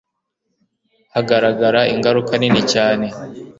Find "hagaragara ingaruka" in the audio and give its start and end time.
1.13-2.31